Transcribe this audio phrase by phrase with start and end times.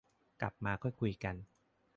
[0.41, 1.35] กลับมาค่อยคุยกัน